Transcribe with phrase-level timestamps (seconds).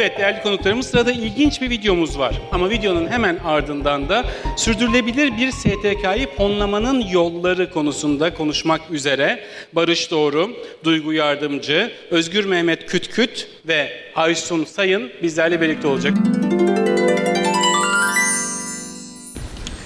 [0.00, 2.42] Evet değerli konuklarımız sırada ilginç bir videomuz var.
[2.52, 4.24] Ama videonun hemen ardından da
[4.56, 10.50] sürdürülebilir bir STK'yı fonlamanın yolları konusunda konuşmak üzere Barış Doğru,
[10.84, 16.14] Duygu Yardımcı, Özgür Mehmet Kütküt ve Aysun Sayın bizlerle birlikte olacak.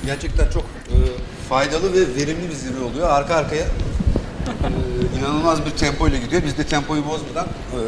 [0.07, 0.97] Gerçekten çok e,
[1.49, 3.11] faydalı ve verimli bir zirve oluyor.
[3.11, 3.65] Arka arkaya
[4.49, 6.43] e, inanılmaz bir tempo ile gidiyor.
[6.46, 7.79] Biz de tempoyu bozmadan e,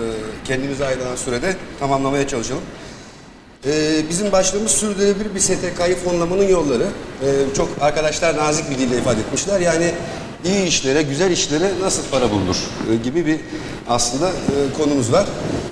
[0.44, 2.62] kendimize ayrılan sürede tamamlamaya çalışalım.
[3.66, 6.86] E, bizim başlığımız sürdürülebilir bir STK'yı fonlamanın yolları.
[7.22, 9.60] E, çok arkadaşlar nazik bir dille ifade etmişler.
[9.60, 9.94] Yani
[10.44, 12.56] iyi işlere, güzel işlere nasıl para bulunur
[12.90, 13.40] e, gibi bir
[13.88, 14.32] aslında e,
[14.78, 15.26] konumuz var.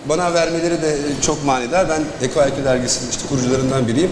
[0.09, 1.89] Bana vermeleri de çok manidar.
[1.89, 4.11] Ben Eko IQ dergisinin işte kurucularından biriyim.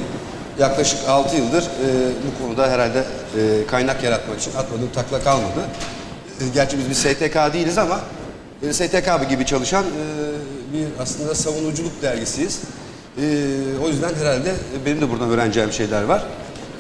[0.59, 1.89] Yaklaşık 6 yıldır e,
[2.27, 5.61] bu konuda herhalde e, kaynak yaratmak için atmadığım takla kalmadı.
[6.55, 8.01] Gerçi biz bir STK değiliz ama
[8.63, 9.89] e, STK gibi çalışan e,
[10.73, 12.61] bir aslında savunuculuk dergisiyiz.
[13.19, 13.23] E,
[13.85, 14.55] o yüzden herhalde
[14.87, 16.25] benim de buradan öğreneceğim şeyler var.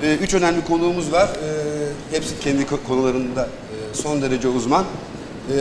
[0.02, 1.28] E, üç önemli konuğumuz var.
[2.10, 3.48] Hepsi kendi ko- konularında
[3.92, 4.84] son derece uzman.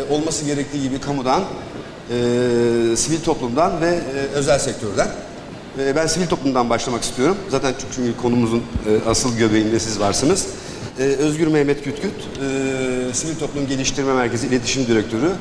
[0.10, 2.16] Olması gerektiği gibi kamudan, e,
[2.96, 4.00] sivil toplumdan ve
[4.34, 5.08] özel sektörden.
[5.96, 7.38] Ben sivil toplumdan başlamak istiyorum.
[7.50, 10.48] Zaten çünkü konumuzun e, asıl göbeğinde siz varsınız.
[11.00, 15.32] E, Özgür Mehmet Kütküt, e, Sivil Toplum Geliştirme Merkezi İletişim Direktörü.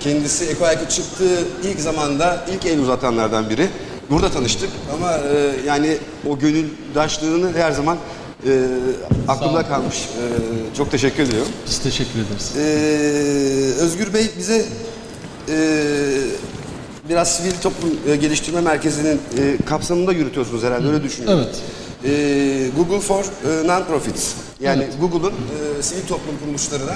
[0.00, 3.68] Kendisi Eko Aykut çıktığı ilk zamanda ilk el uzatanlardan biri.
[4.10, 5.96] Burada tanıştık ama e, yani
[6.28, 7.98] o gönüldaşlığını her zaman
[8.46, 8.50] e,
[9.28, 9.96] aklımda kalmış.
[9.96, 11.52] E, çok teşekkür ediyorum.
[11.66, 12.52] Biz teşekkür ederiz.
[12.56, 14.64] Ee, Özgür Bey bize
[15.48, 15.56] e,
[17.08, 21.44] biraz sivil toplum e, geliştirme merkezinin e, kapsamında yürütüyorsunuz herhalde öyle düşünüyorum.
[21.44, 21.56] Evet.
[22.04, 24.32] Ee, Google for e, Non-Profits
[24.62, 24.94] yani Evet.
[25.00, 25.32] Google'ın
[25.78, 26.94] e, sivil toplum kuruluşlarına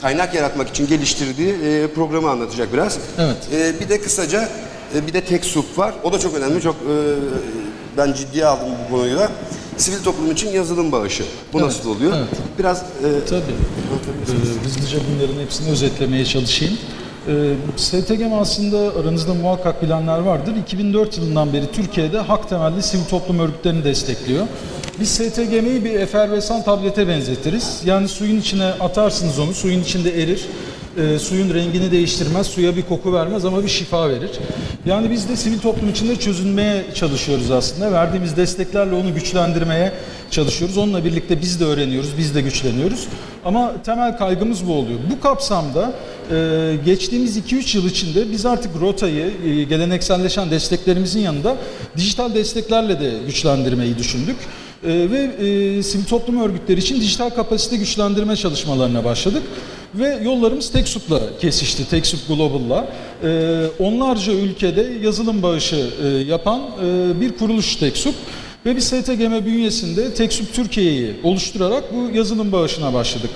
[0.00, 2.98] kaynak yaratmak için geliştirdiği e, programı anlatacak biraz.
[3.18, 3.36] Evet.
[3.52, 4.48] E, bir de kısaca
[4.96, 5.94] e, bir de TechSoup var.
[6.02, 6.62] O da çok önemli.
[6.62, 6.94] Çok e,
[7.96, 9.30] ben ciddiye aldım bu konuyu da.
[9.76, 11.22] Sivil toplum için yazılım bağışı.
[11.52, 12.12] Bu Evet, nasıl oluyor?
[12.16, 12.28] evet.
[12.58, 12.84] Biraz e,
[13.28, 13.40] Tabii.
[13.40, 16.74] Ee, hızlıca bunların hepsini özetlemeye çalışayım.
[17.28, 20.52] Ee, STGM aslında aranızda muhakkak bilenler vardır.
[20.62, 24.46] 2004 yılından beri Türkiye'de hak temelli sivil toplum örgütlerini destekliyor.
[25.00, 27.82] Biz STGM'yi bir efervesan tablete benzetiriz.
[27.84, 30.46] Yani suyun içine atarsınız onu, suyun içinde erir.
[30.98, 34.30] Ee, suyun rengini değiştirmez, suya bir koku vermez ama bir şifa verir.
[34.86, 37.92] Yani biz de sivil toplum içinde çözünmeye çalışıyoruz aslında.
[37.92, 39.92] Verdiğimiz desteklerle onu güçlendirmeye
[40.30, 40.78] çalışıyoruz.
[40.78, 43.06] Onunla birlikte biz de öğreniyoruz, biz de güçleniyoruz.
[43.44, 44.98] Ama temel kaygımız bu oluyor.
[45.10, 45.92] Bu kapsamda
[46.30, 51.56] e, geçtiğimiz 2-3 yıl içinde biz artık rotayı, e, gelenekselleşen desteklerimizin yanında
[51.96, 54.36] dijital desteklerle de güçlendirmeyi düşündük.
[54.84, 59.42] E, ve e, sivil toplum örgütleri için dijital kapasite güçlendirme çalışmalarına başladık.
[59.94, 62.88] Ve yollarımız TechSoup'la kesişti, TechSoup Global'la.
[63.24, 68.14] E, onlarca ülkede yazılım bağışı e, yapan e, bir kuruluş TechSoup.
[68.66, 73.30] Ve biz STGM bünyesinde TechSoup Türkiye'yi oluşturarak bu yazılım bağışına başladık.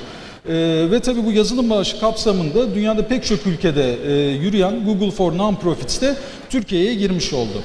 [0.49, 5.33] Ee, ve tabii bu yazılım bağışı kapsamında dünyada pek çok ülkede e, yürüyen Google for
[5.33, 6.17] Non-Profits de
[6.51, 7.63] Türkiye'ye girmiş oldu.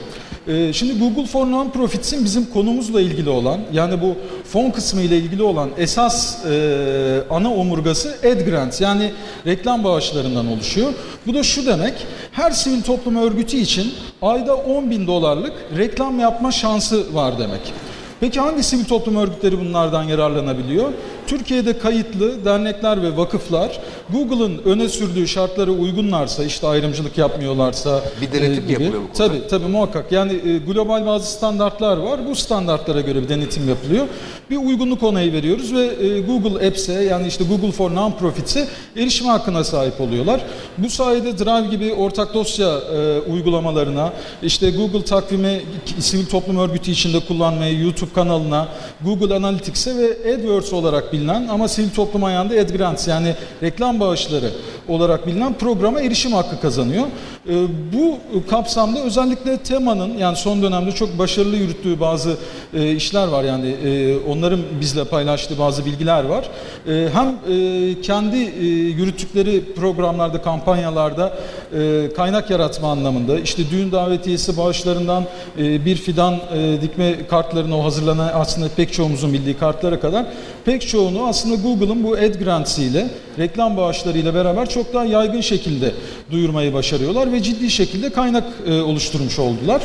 [0.52, 4.16] Ee, şimdi Google for Non-Profits'in bizim konumuzla ilgili olan yani bu
[4.52, 9.12] fon kısmı ile ilgili olan esas e, ana omurgası ad grants yani
[9.46, 10.94] reklam bağışlarından oluşuyor.
[11.28, 11.94] Bu da şu demek
[12.32, 17.74] her sivil toplum örgütü için ayda 10 bin dolarlık reklam yapma şansı var demek.
[18.20, 20.90] Peki hangi sivil toplum örgütleri bunlardan yararlanabiliyor?
[21.36, 28.64] Türkiye'de kayıtlı dernekler ve vakıflar Google'ın öne sürdüğü şartlara uygunlarsa, işte ayrımcılık yapmıyorlarsa Bir denetim
[28.64, 28.72] mi gibi.
[28.84, 29.28] yapılıyor bu konuda?
[29.28, 30.12] Tabii tabii muhakkak.
[30.12, 32.20] Yani e, global bazı standartlar var.
[32.30, 34.08] Bu standartlara göre bir denetim yapılıyor.
[34.50, 39.64] Bir uygunluk onayı veriyoruz ve e, Google Apps'e yani işte Google for Non-Profits'e erişim hakkına
[39.64, 40.42] sahip oluyorlar.
[40.78, 45.62] Bu sayede Drive gibi ortak dosya e, uygulamalarına, işte Google takvimi
[46.00, 48.68] sivil toplum örgütü içinde kullanmayı, YouTube kanalına,
[49.06, 54.52] Google Analytics'e ve AdWords olarak bilinen ama sivil toplum ayağında AdGrants yani reklam bağışları
[54.88, 57.06] olarak bilinen programa erişim hakkı kazanıyor.
[57.50, 57.54] E,
[57.94, 58.20] bu
[58.50, 62.38] kapsamda özellikle temanın yani son dönemde çok başarılı yürüttüğü bazı
[62.74, 66.50] e, işler var yani e, onların bizle paylaştığı bazı bilgiler var.
[66.88, 67.36] E, hem
[68.02, 68.38] kendi
[68.98, 71.34] yürüttükleri programlarda, kampanyalarda
[72.16, 75.24] kaynak yaratma anlamında işte düğün davetiyesi bağışlarından
[75.58, 76.40] bir fidan
[76.82, 80.26] dikme kartlarına o hazırlanan aslında pek çoğumuzun bildiği kartlara kadar
[80.66, 83.08] pek çoğunu aslında Google'ın bu Ad Grants ile
[83.40, 85.92] reklam bağışları ile beraber çok daha yaygın şekilde
[86.32, 89.82] duyurmayı başarıyorlar ve ciddi şekilde kaynak e, oluşturmuş oldular.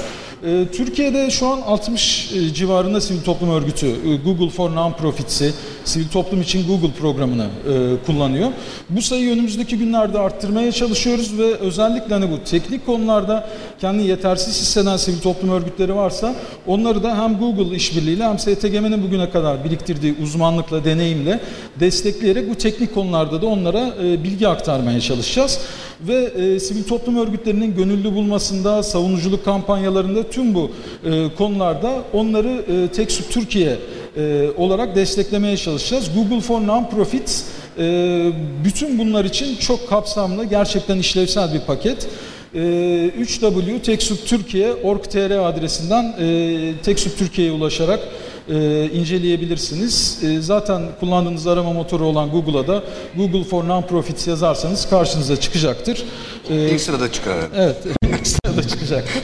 [0.46, 5.52] E, Türkiye'de şu an 60 civarında sivil toplum örgütü e, Google for Non-Profits'i
[5.88, 8.50] sivil toplum için Google programını e, kullanıyor.
[8.90, 13.48] Bu sayıyı önümüzdeki günlerde arttırmaya çalışıyoruz ve özellikle hani bu teknik konularda
[13.80, 16.34] kendi yetersiz hisseden sivil toplum örgütleri varsa
[16.66, 21.40] onları da hem Google işbirliğiyle hem STGM'nin bugüne kadar biriktirdiği uzmanlıkla, deneyimle
[21.80, 25.60] destekleyerek bu teknik konularda da onlara e, bilgi aktarmaya çalışacağız.
[26.00, 30.70] Ve e, sivil toplum örgütlerinin gönüllü bulmasında, savunuculuk kampanyalarında tüm bu
[31.04, 33.76] e, konularda onları e, TechSoup Türkiye
[34.16, 36.10] e, olarak desteklemeye çalışacağız.
[36.14, 37.44] Google for Non-Profit
[37.78, 38.32] e,
[38.64, 42.08] bütün bunlar için çok kapsamlı, gerçekten işlevsel bir paket.
[42.54, 48.00] E, 3W TechSoup Türkiye org.tr adresinden e, TechSoup Türkiye'ye ulaşarak
[48.48, 50.18] e, inceleyebilirsiniz.
[50.24, 52.82] E, zaten kullandığınız arama motoru olan Google'a da
[53.16, 56.04] Google for Non-Profit yazarsanız karşınıza çıkacaktır.
[56.50, 57.36] E, İlk sırada çıkar.
[57.56, 57.76] Evet,
[58.26, 59.22] sırada çıkacaktır.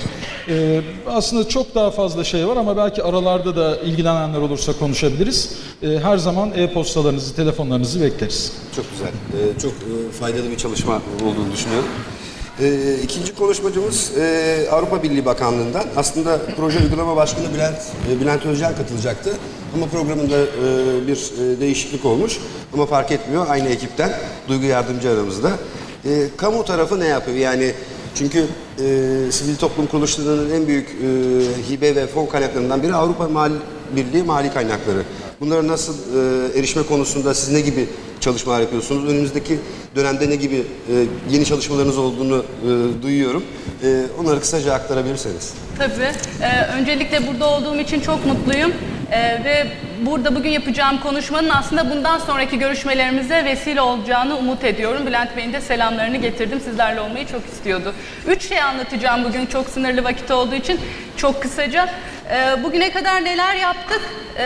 [0.49, 5.55] Ee, aslında çok daha fazla şey var ama belki aralarda da ilgilenenler olursa konuşabiliriz.
[5.83, 8.53] Ee, her zaman e-postalarınızı, telefonlarınızı bekleriz.
[8.77, 9.09] Çok güzel.
[9.09, 11.89] Ee, çok e, faydalı bir çalışma olduğunu düşünüyorum.
[12.61, 15.85] Ee, ikinci konuşmacımız e, Avrupa Birliği Bakanlığı'ndan.
[15.97, 17.79] Aslında proje uygulama başkanı Bülent,
[18.11, 19.37] e, Bülent Özcan katılacaktı.
[19.75, 22.39] Ama programında e, bir e, değişiklik olmuş.
[22.75, 23.47] Ama fark etmiyor.
[23.49, 24.13] Aynı ekipten.
[24.49, 25.51] Duygu Yardımcı aramızda.
[26.05, 27.37] E, kamu tarafı ne yapıyor?
[27.37, 27.73] Yani
[28.15, 28.83] çünkü e,
[29.33, 31.09] sivil toplum kuruluşlarının en büyük e,
[31.71, 33.55] hibe ve fon kaynaklarından biri Avrupa Mali
[33.97, 35.03] Birliği mali kaynakları.
[35.41, 37.89] Bunlara nasıl e, erişme konusunda siz ne gibi
[38.23, 39.13] çalışmalar yapıyorsunuz?
[39.13, 39.59] Önümüzdeki
[39.97, 40.63] dönemde ne gibi e,
[41.31, 43.45] yeni çalışmalarınız olduğunu e, duyuyorum.
[43.85, 45.55] E, onları kısaca aktarabilirseniz.
[45.79, 46.11] Tabii.
[46.43, 48.73] Ee, öncelikle burada olduğum için çok mutluyum.
[49.13, 49.67] Ee, ve
[50.07, 55.07] burada bugün yapacağım konuşmanın aslında bundan sonraki görüşmelerimize vesile olacağını umut ediyorum.
[55.07, 56.61] Bülent Bey'in de selamlarını getirdim.
[56.61, 57.95] Sizlerle olmayı çok istiyordu.
[58.27, 60.81] Üç şey anlatacağım bugün çok sınırlı vakit olduğu için.
[61.17, 61.89] Çok kısaca.
[62.31, 64.01] Ee, bugüne kadar neler yaptık?
[64.39, 64.45] Ee,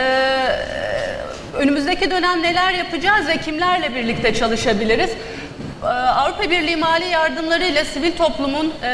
[1.57, 5.09] önümüzdeki dönem neler yapacağız ve kimlerle birlikte çalışabiliriz?
[5.83, 8.87] Ee, Avrupa Birliği mali yardımlarıyla sivil toplumun e,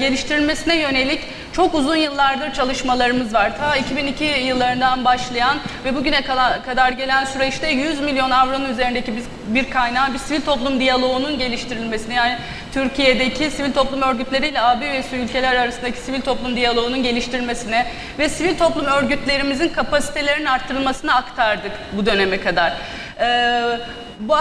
[0.00, 1.20] geliştirilmesine yönelik
[1.56, 3.58] çok uzun yıllardır çalışmalarımız var.
[3.58, 6.22] Ta 2002 yıllarından başlayan ve bugüne
[6.66, 9.14] kadar gelen süreçte 100 milyon avronun üzerindeki
[9.46, 12.36] bir, kaynağı bir sivil toplum diyaloğunun geliştirilmesine yani
[12.74, 17.86] Türkiye'deki sivil toplum örgütleriyle AB üyesi ülkeler arasındaki sivil toplum diyaloğunun geliştirilmesine
[18.18, 22.72] ve sivil toplum örgütlerimizin kapasitelerinin arttırılmasına aktardık bu döneme kadar.
[23.20, 23.78] Ee,
[24.20, 24.36] bu,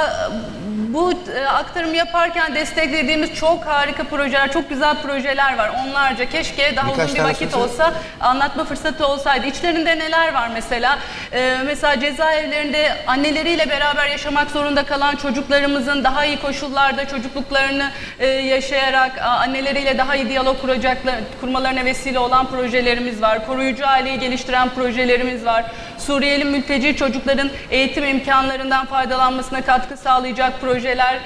[0.93, 5.71] bu e, aktarımı yaparken desteklediğimiz çok harika projeler, çok güzel projeler var.
[5.85, 7.63] Onlarca keşke daha Birkaç uzun bir vakit söylesene.
[7.63, 9.47] olsa anlatma fırsatı olsaydı.
[9.47, 10.99] İçlerinde neler var mesela?
[11.33, 19.11] Ee, mesela cezaevlerinde anneleriyle beraber yaşamak zorunda kalan çocuklarımızın daha iyi koşullarda çocukluklarını e, yaşayarak
[19.21, 23.45] anneleriyle daha iyi diyalog kuracaklar, kurmalarına vesile olan projelerimiz var.
[23.47, 25.65] Koruyucu aileyi geliştiren projelerimiz var.
[25.97, 31.19] Suriyeli mülteci çocukların eğitim imkanlarından faydalanmasına katkı sağlayacak projeler,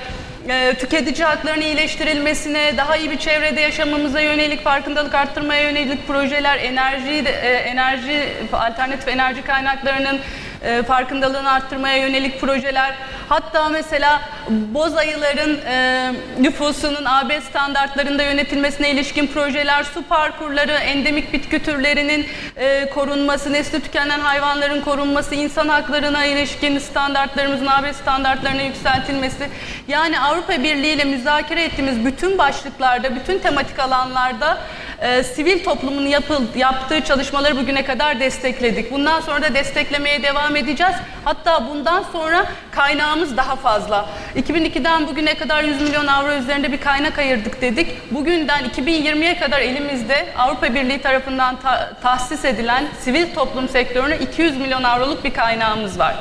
[0.49, 7.29] e, tüketici haklarının iyileştirilmesine, daha iyi bir çevrede yaşamamıza yönelik, farkındalık arttırmaya yönelik projeler, enerji,
[7.29, 8.23] e, enerji
[8.53, 10.19] alternatif enerji kaynaklarının
[10.63, 12.95] e, farkındalığını arttırmaya yönelik projeler,
[13.29, 21.63] hatta mesela boz ayıların e, nüfusunun AB standartlarında yönetilmesine ilişkin projeler, su parkurları, endemik bitki
[21.63, 22.27] türlerinin
[22.57, 29.49] e, korunması, nesli tükenen hayvanların korunması, insan haklarına ilişkin standartlarımızın AB standartlarına yükseltilmesi.
[29.87, 34.57] Yani Avrupa Birliği ile müzakere ettiğimiz bütün başlıklarda, bütün tematik alanlarda
[35.01, 38.91] e, sivil toplumun yapıl, yaptığı çalışmaları bugüne kadar destekledik.
[38.91, 40.93] Bundan sonra da desteklemeye devam edeceğiz.
[41.25, 44.09] Hatta bundan sonra kaynağımız daha fazla.
[44.35, 48.11] 2002'den bugüne kadar 100 milyon avro üzerinde bir kaynak ayırdık dedik.
[48.11, 54.83] Bugünden 2020'ye kadar elimizde Avrupa Birliği tarafından ta- tahsis edilen sivil toplum sektörüne 200 milyon
[54.83, 56.15] avroluk bir kaynağımız var.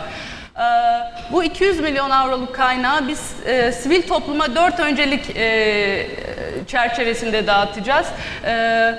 [0.58, 0.62] Ee,
[1.32, 5.44] Bu 200 milyon avroluk kaynağı biz e, sivil topluma dört öncelik e,
[6.68, 8.06] çerçevesinde dağıtacağız.
[8.44, 8.94] Ee,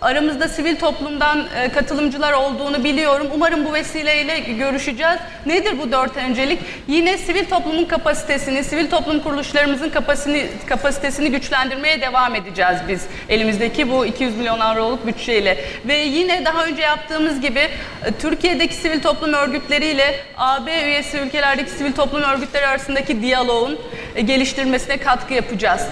[0.00, 3.26] aramızda sivil toplumdan e, katılımcılar olduğunu biliyorum.
[3.34, 5.18] Umarım bu vesileyle görüşeceğiz.
[5.46, 6.58] Nedir bu dört öncelik?
[6.88, 14.06] Yine sivil toplumun kapasitesini, sivil toplum kuruluşlarımızın kapasitesini, kapasitesini güçlendirmeye devam edeceğiz biz elimizdeki bu
[14.06, 15.64] 200 milyon avroluk bütçeyle.
[15.88, 17.70] Ve yine daha önce yaptığımız gibi e,
[18.20, 23.78] Türkiye'deki sivil toplum örgütleriyle AB üyesi ülkelerdeki sivil toplum örgütleri arasındaki diyaloğun
[24.14, 25.82] e, geliştirmesine katkı yapacağız.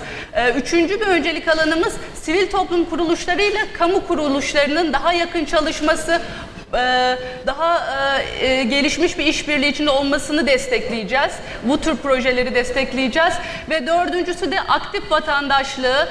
[0.56, 6.21] Üçüncü bir öncelik alanımız sivil toplum kuruluşlarıyla kamu kuruluşlarının daha yakın çalışması,
[6.75, 7.87] e, daha
[8.41, 11.33] e, e, gelişmiş bir işbirliği içinde olmasını destekleyeceğiz.
[11.62, 13.35] Bu tür projeleri destekleyeceğiz
[13.71, 16.09] ve dördüncüsü de aktif vatandaşlığı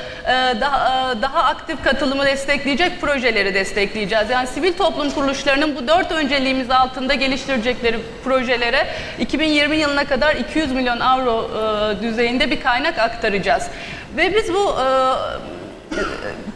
[0.61, 4.29] daha daha aktif katılımı destekleyecek projeleri destekleyeceğiz.
[4.29, 8.87] Yani sivil toplum kuruluşlarının bu dört önceliğimiz altında geliştirecekleri projelere
[9.19, 11.49] 2020 yılına kadar 200 milyon avro
[12.01, 13.67] düzeyinde bir kaynak aktaracağız.
[14.17, 14.87] Ve biz bu e,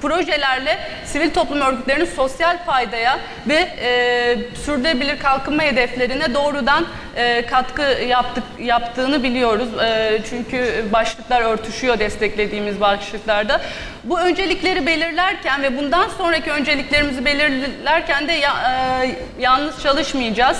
[0.01, 6.85] projelerle sivil toplum örgütlerinin sosyal faydaya ve e, sürdürülebilir kalkınma hedeflerine doğrudan
[7.15, 9.69] e, katkı yaptık yaptığını biliyoruz.
[9.83, 13.61] E, çünkü başlıklar örtüşüyor desteklediğimiz başlıklarda.
[14.03, 18.53] Bu öncelikleri belirlerken ve bundan sonraki önceliklerimizi belirlerken de ya,
[19.03, 20.57] e, yalnız çalışmayacağız.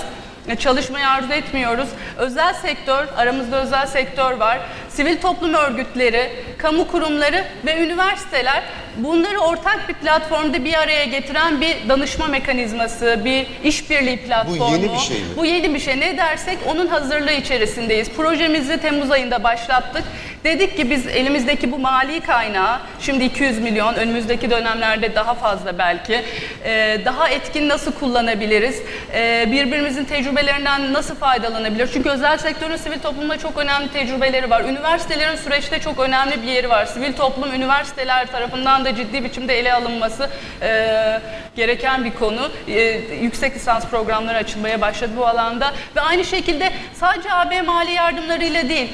[0.48, 1.88] E, Çalışmayı arzu etmiyoruz.
[2.16, 4.58] Özel sektör, aramızda özel sektör var.
[4.96, 8.62] Sivil toplum örgütleri, kamu kurumları ve üniversiteler
[8.96, 14.72] bunları ortak bir platformda bir araya getiren bir danışma mekanizması, bir işbirliği platformu.
[14.72, 15.24] yeni bir şey mi?
[15.36, 16.00] Bu yeni bir şey.
[16.00, 18.10] Ne dersek onun hazırlığı içerisindeyiz.
[18.10, 20.04] Projemizi Temmuz ayında başlattık.
[20.44, 26.22] Dedik ki biz elimizdeki bu mali kaynağı, şimdi 200 milyon, önümüzdeki dönemlerde daha fazla belki,
[26.64, 28.82] e, daha etkin nasıl kullanabiliriz?
[29.14, 31.88] E, birbirimizin tecrübelerinden nasıl faydalanabilir?
[31.92, 34.60] Çünkü özel sektörün sivil toplumda çok önemli tecrübeleri var.
[34.86, 36.86] Üniversitelerin süreçte çok önemli bir yeri var.
[36.86, 40.30] Sivil toplum üniversiteler tarafından da ciddi biçimde ele alınması
[40.62, 41.20] e,
[41.56, 42.50] gereken bir konu.
[42.68, 42.80] E,
[43.22, 48.92] yüksek lisans programları açılmaya başladı bu alanda ve aynı şekilde sadece AB mali yardımlarıyla değil,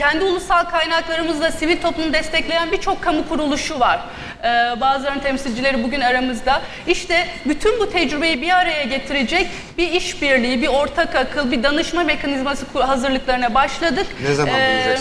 [0.00, 4.00] kendi ulusal kaynaklarımızla sivil toplumu destekleyen birçok kamu kuruluşu var.
[4.44, 4.46] Ee,
[4.80, 6.62] bazılarının temsilcileri bugün aramızda.
[6.86, 9.46] İşte bütün bu tecrübeyi bir araya getirecek
[9.78, 14.06] bir işbirliği, bir ortak akıl, bir danışma mekanizması hazırlıklarına başladık.
[14.28, 14.96] Ne zaman Ee,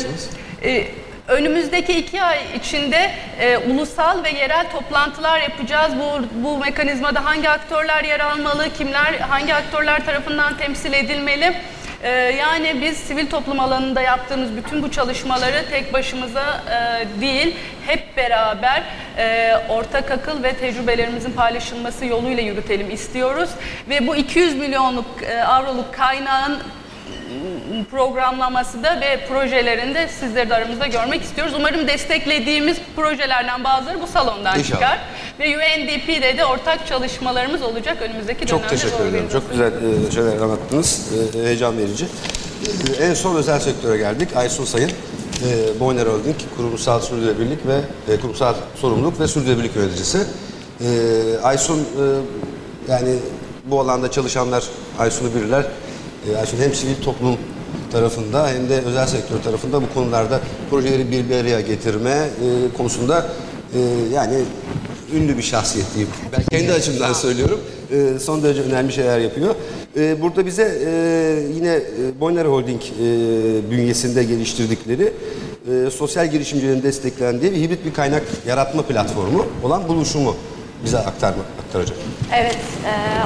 [0.64, 0.88] e,
[1.28, 5.94] Önümüzdeki iki ay içinde e, ulusal ve yerel toplantılar yapacağız.
[6.00, 11.54] Bu, bu mekanizmada hangi aktörler yer almalı, kimler, hangi aktörler tarafından temsil edilmeli?
[12.04, 17.56] E, yani biz sivil toplum alanında yaptığımız bütün bu çalışmaları tek başımıza e, değil,
[17.88, 18.84] hep beraber
[19.18, 23.50] e, ortak akıl ve tecrübelerimizin paylaşılması yoluyla yürütelim istiyoruz.
[23.90, 26.60] Ve bu 200 milyonluk e, avroluk kaynağın
[27.92, 31.54] programlaması da ve projelerinde sizleri de aramızda görmek istiyoruz.
[31.58, 34.80] Umarım desteklediğimiz projelerden bazıları bu salondan İnşallah.
[34.80, 35.00] çıkar.
[35.40, 38.76] Ve UNDP'de de ortak çalışmalarımız olacak önümüzdeki Çok dönemde.
[38.76, 39.30] teşekkür bu ederim.
[39.32, 39.72] Çok güzel
[40.08, 41.08] e, şeyler anlattınız.
[41.36, 42.06] E, heyecan verici.
[43.00, 44.30] E, en son özel sektöre geldik.
[44.36, 47.82] Aysun Sayın, e, Boyner Holding Kurumsal Sürdürülebilirlik ve
[48.14, 50.18] e, Kurumsal Sorumluluk ve Sürdürülebilirlik Yöneticisi.
[50.82, 50.88] E,
[51.44, 51.86] Aysun, e,
[52.92, 53.16] yani
[53.66, 54.64] bu alanda çalışanlar
[55.00, 55.66] Aysun'u bilirler.
[56.32, 57.38] E, Aysun hem sivil toplum
[57.92, 63.26] tarafında hem de özel sektör tarafında bu konularda projeleri bir araya getirme e, konusunda
[63.74, 63.80] e,
[64.14, 64.36] yani
[65.16, 66.14] ünlü bir şahsiyet diyeyim.
[66.32, 67.60] Ben kendi açımdan söylüyorum.
[67.92, 69.56] E, son derece önemli şeyler yapıyor.
[69.98, 70.92] E, burada bize e,
[71.56, 75.14] yine e, Boyner Holding e, bünyesinde geliştirdikleri
[75.72, 80.36] e, sosyal girişimcilerin desteklendiği ve hibrit bir kaynak yaratma platformu olan buluşumu
[80.84, 81.98] bize aktarma, aktaracak.
[82.36, 82.58] Evet,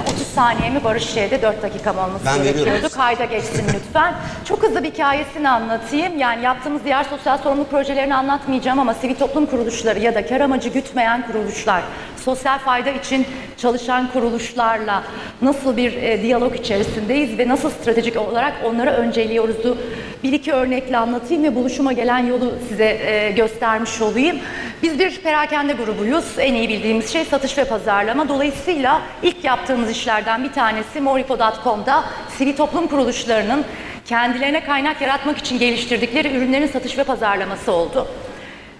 [0.07, 2.65] e, 30 saniye mi Barış şeyde 4 dakika mı olması Ben veriyorum.
[2.65, 2.95] gerekiyordu.
[2.95, 4.13] Kayda geçsin lütfen.
[4.45, 6.19] Çok hızlı bir hikayesini anlatayım.
[6.19, 10.69] Yani yaptığımız diğer sosyal sorumluluk projelerini anlatmayacağım ama sivil toplum kuruluşları ya da kar amacı
[10.69, 11.83] gütmeyen kuruluşlar,
[12.25, 15.03] sosyal fayda için çalışan kuruluşlarla
[15.41, 19.77] nasıl bir e, diyalog içerisindeyiz ve nasıl stratejik olarak onlara önceliyoruz'u
[20.23, 24.37] bir iki örnekle anlatayım ve buluşuma gelen yolu size e, göstermiş olayım.
[24.83, 26.25] Biz bir perakende grubuyuz.
[26.37, 28.29] En iyi bildiğimiz şey satış ve pazarlama.
[28.29, 32.03] Dolayısıyla ilk yaptığımız işlerden bir tanesi moripo.com'da
[32.37, 33.65] sivil toplum kuruluşlarının
[34.05, 38.07] kendilerine kaynak yaratmak için geliştirdikleri ürünlerin satış ve pazarlaması oldu.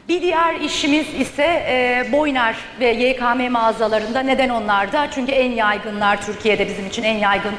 [0.10, 4.20] Bir diğer işimiz ise e, Boyner ve YKM mağazalarında.
[4.20, 5.08] Neden onlarda?
[5.12, 7.54] Çünkü en yaygınlar Türkiye'de bizim için en yaygın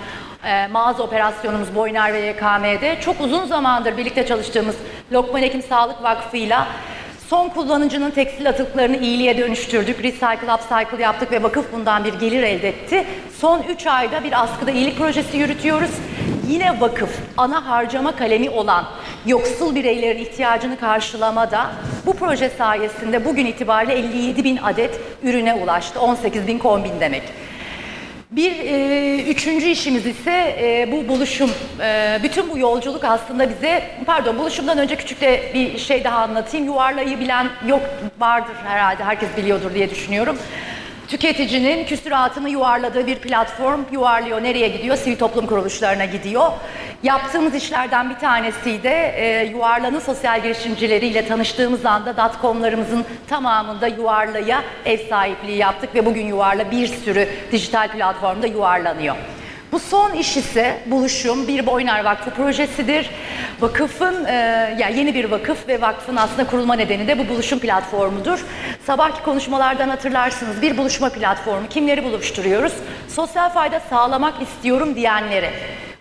[0.47, 3.01] e, mağaza operasyonumuz Boyner ve YKM'de.
[3.01, 4.77] Çok uzun zamandır birlikte çalıştığımız
[5.13, 6.69] Lokman Hekim Sağlık Vakfı'yla
[7.29, 10.03] son kullanıcının tekstil atıklarını iyiliğe dönüştürdük.
[10.03, 13.07] Recycle, upcycle yaptık ve vakıf bundan bir gelir elde etti.
[13.39, 15.91] Son 3 ayda bir askıda iyilik projesi yürütüyoruz.
[16.49, 18.85] Yine vakıf ana harcama kalemi olan
[19.27, 21.71] yoksul bireylerin ihtiyacını karşılamada
[22.07, 26.01] bu proje sayesinde bugün itibariyle 57 bin adet ürüne ulaştı.
[26.01, 27.23] 18 bin kombin demek.
[28.37, 31.51] Bir e, üçüncü işimiz ise e, bu buluşum.
[31.81, 36.67] E, bütün bu yolculuk aslında bize, pardon buluşumdan önce küçük de bir şey daha anlatayım.
[36.67, 37.83] Yuvarlayı bilen yok
[38.19, 40.39] vardır herhalde, herkes biliyordur diye düşünüyorum.
[41.15, 44.43] Tüketicinin küsuratını yuvarladığı bir platform yuvarlıyor.
[44.43, 44.97] Nereye gidiyor?
[44.97, 46.53] Sivil toplum kuruluşlarına gidiyor.
[47.03, 55.09] Yaptığımız işlerden bir tanesi de e, yuvarlanın sosyal girişimcileriyle tanıştığımız anda dotcom'larımızın tamamında yuvarlaya ev
[55.09, 59.17] sahipliği yaptık ve bugün yuvarla bir sürü dijital platformda yuvarlanıyor.
[59.75, 63.11] Bu son iş ise buluşum bir Boynar Vakfı projesidir.
[63.61, 64.33] Vakıfın, e,
[64.79, 68.45] yani yeni bir vakıf ve vakfın aslında kurulma nedeni de bu buluşum platformudur.
[68.87, 71.69] Sabahki konuşmalardan hatırlarsınız bir buluşma platformu.
[71.69, 72.73] Kimleri buluşturuyoruz?
[73.09, 75.51] Sosyal fayda sağlamak istiyorum diyenleri.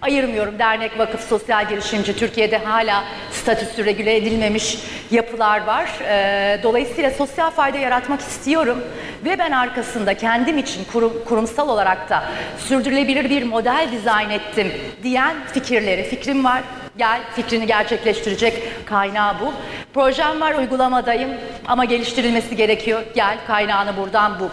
[0.02, 2.16] Ayırmıyorum dernek, vakıf, sosyal girişimci.
[2.16, 3.04] Türkiye'de hala
[3.44, 4.78] statüsü regüle edilmemiş
[5.12, 5.90] yapılar var.
[6.08, 8.84] Ee, dolayısıyla sosyal fayda yaratmak istiyorum
[9.26, 12.24] ve ben arkasında kendim için kurum, kurumsal olarak da
[12.58, 14.72] sürdürülebilir bir model dizayn ettim
[15.04, 16.62] diyen fikirleri, fikrim var.
[16.98, 19.52] Gel fikrini gerçekleştirecek kaynağı bul.
[19.94, 21.30] Projem var uygulamadayım
[21.68, 23.04] ama geliştirilmesi gerekiyor.
[23.16, 24.50] Gel kaynağını buradan bul.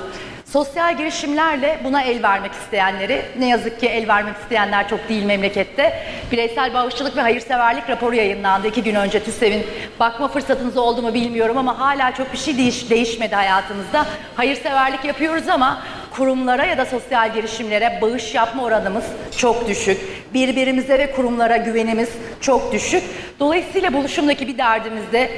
[0.52, 6.02] Sosyal girişimlerle buna el vermek isteyenleri, ne yazık ki el vermek isteyenler çok değil memlekette.
[6.32, 9.66] Bireysel bağışçılık ve hayırseverlik raporu yayınlandı iki gün önce TÜSEV'in.
[10.00, 14.06] Bakma fırsatınız oldu mu bilmiyorum ama hala çok bir şey değiş, değişmedi hayatımızda.
[14.36, 19.04] Hayırseverlik yapıyoruz ama kurumlara ya da sosyal girişimlere bağış yapma oranımız
[19.36, 19.98] çok düşük.
[20.34, 22.08] Birbirimize ve kurumlara güvenimiz
[22.40, 23.02] çok düşük.
[23.40, 25.30] Dolayısıyla buluşumdaki bir derdimiz de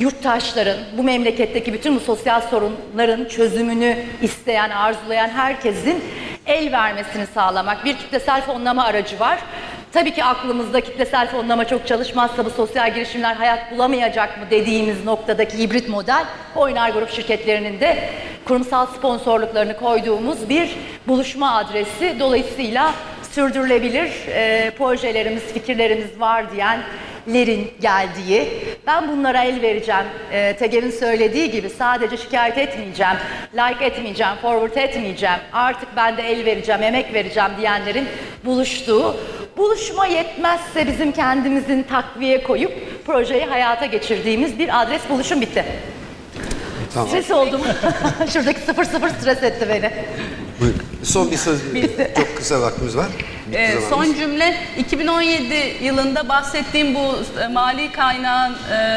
[0.00, 6.04] yurttaşların, bu memleketteki bütün bu sosyal sorunların çözümünü isteyen, arzulayan herkesin
[6.46, 7.84] el vermesini sağlamak.
[7.84, 9.38] Bir kitlesel fonlama aracı var.
[9.92, 15.58] Tabii ki aklımızda kitlesel fonlama çok çalışmazsa bu sosyal girişimler hayat bulamayacak mı dediğimiz noktadaki
[15.58, 16.24] hibrit model
[16.56, 17.98] Oynar Grup şirketlerinin de
[18.44, 20.76] kurumsal sponsorluklarını koyduğumuz bir
[21.08, 22.16] buluşma adresi.
[22.20, 22.94] Dolayısıyla
[23.30, 26.80] sürdürülebilir e, projelerimiz, fikirlerimiz var diyen
[27.28, 28.48] lerin geldiği,
[28.86, 33.16] ben bunlara el vereceğim, e, Teger'in söylediği gibi sadece şikayet etmeyeceğim,
[33.54, 38.08] like etmeyeceğim, forward etmeyeceğim, artık ben de el vereceğim, emek vereceğim diyenlerin
[38.44, 39.16] buluştuğu,
[39.56, 42.72] buluşma yetmezse bizim kendimizin takviye koyup
[43.06, 45.64] projeyi hayata geçirdiğimiz bir adres buluşum bitti.
[46.94, 47.08] Tamam.
[47.08, 47.60] Stres oldum.
[48.32, 49.90] Şuradaki sıfır sıfır stres etti beni.
[50.60, 50.82] Buyurun.
[51.02, 51.74] Son bir söz.
[51.74, 52.12] Bitti.
[52.16, 53.06] Çok kısa vaktimiz var.
[53.54, 53.88] Ee, zamanımız.
[53.88, 58.52] son cümle 2017 yılında bahsettiğim bu e, mali kaynağın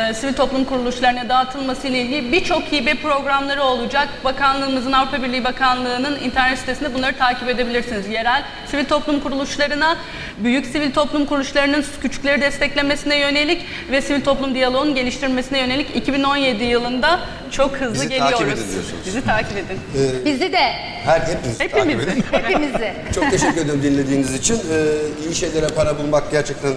[0.09, 4.07] e, sivil toplum kuruluşlarına dağıtılması ile ilgili birçok hibe programları olacak.
[4.23, 8.07] Bakanlığımızın Avrupa Birliği Bakanlığı'nın internet sitesinde bunları takip edebilirsiniz.
[8.07, 9.97] Yerel sivil toplum kuruluşlarına,
[10.37, 17.19] büyük sivil toplum kuruluşlarının küçükleri desteklemesine yönelik ve sivil toplum diyaloğunun geliştirmesine yönelik 2017 yılında
[17.51, 18.31] çok hızlı Bizi geliyoruz.
[18.39, 19.05] takip edin diyorsunuz.
[19.05, 19.79] Bizi takip edin.
[20.25, 20.71] Bizi de,
[21.05, 21.19] Her
[21.59, 22.09] Hepimizi.
[22.09, 22.23] edin.
[22.31, 22.93] hepimizi.
[23.15, 24.42] Çok teşekkür ediyorum dinlediğiniz için.
[24.51, 26.73] Ee, iyi şeylere para bulmak gerçekten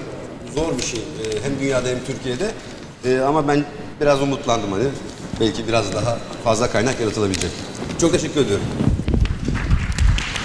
[0.55, 1.01] zor bir şey.
[1.01, 2.51] Ee, hem dünyada hem Türkiye'de.
[3.05, 3.65] Ee, ama ben
[4.01, 4.85] biraz umutlandım hani.
[5.41, 7.51] Belki biraz daha fazla kaynak yaratılabilecek.
[8.01, 8.65] Çok teşekkür ediyorum.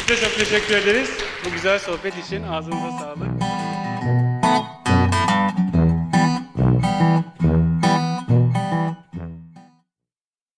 [0.08, 1.10] Size çok teşekkür ederiz.
[1.46, 3.41] Bu güzel sohbet için ağzınıza sağlık.